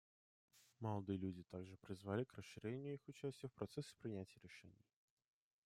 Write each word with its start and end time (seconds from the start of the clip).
Молодые 0.79 1.19
люди 1.19 1.43
также 1.43 1.77
призвали 1.77 2.23
к 2.23 2.33
расширению 2.33 2.95
их 2.95 3.07
участия 3.07 3.47
в 3.49 3.53
процессе 3.53 3.93
принятия 3.99 4.39
решений. 4.41 4.83